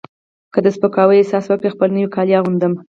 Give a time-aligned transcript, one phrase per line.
[0.53, 2.73] که د سپکاوي احساس وکړم خپل نوي کالي اغوندم.